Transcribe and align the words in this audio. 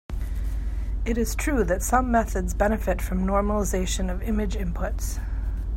It 1.05 1.15
is 1.15 1.35
true 1.35 1.63
that 1.65 1.83
some 1.83 2.09
methods 2.11 2.55
benefit 2.55 3.03
from 3.03 3.23
normalization 3.23 4.11
of 4.11 4.23
image 4.23 4.55
inputs. 4.55 5.19